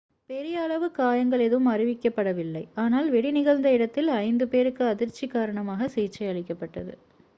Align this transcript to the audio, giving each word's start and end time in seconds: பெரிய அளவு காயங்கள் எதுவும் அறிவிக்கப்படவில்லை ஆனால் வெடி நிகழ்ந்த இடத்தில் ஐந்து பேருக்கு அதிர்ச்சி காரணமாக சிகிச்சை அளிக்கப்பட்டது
பெரிய 0.29 0.61
அளவு 0.61 0.91
காயங்கள் 0.91 1.39
எதுவும் 1.39 1.69
அறிவிக்கப்படவில்லை 1.71 2.67
ஆனால் 2.75 3.09
வெடி 3.09 3.31
நிகழ்ந்த 3.31 3.71
இடத்தில் 3.71 4.09
ஐந்து 4.19 4.47
பேருக்கு 4.47 4.85
அதிர்ச்சி 4.85 5.27
காரணமாக 5.27 5.87
சிகிச்சை 5.87 6.27
அளிக்கப்பட்டது 6.27 6.95